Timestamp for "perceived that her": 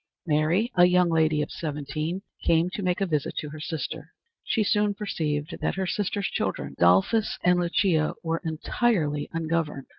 4.95-5.85